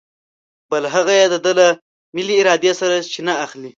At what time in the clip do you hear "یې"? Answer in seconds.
1.19-1.25